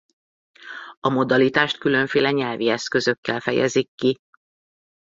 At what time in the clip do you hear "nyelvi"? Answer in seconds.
2.31-2.69